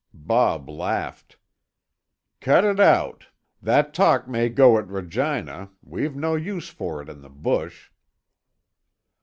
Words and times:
Bob 0.15 0.67
laughed. 0.67 1.37
"Cut 2.39 2.65
it 2.65 2.79
out! 2.79 3.27
That 3.61 3.93
talk 3.93 4.27
may 4.27 4.49
go 4.49 4.79
at 4.79 4.87
Regina; 4.87 5.69
we've 5.83 6.15
no 6.15 6.33
use 6.33 6.69
for 6.69 7.03
it 7.03 7.07
in 7.07 7.21
the 7.21 7.29
bush." 7.29 7.91